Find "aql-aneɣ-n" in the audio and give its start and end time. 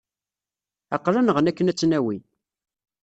0.95-1.49